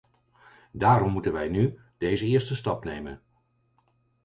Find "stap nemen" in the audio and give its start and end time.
2.55-3.21